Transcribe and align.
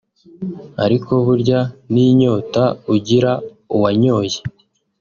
ariko 0.83 1.11
burya 1.25 1.59
n’inyota 1.93 2.63
ugira 2.95 3.31
uwanyoye 3.75 4.37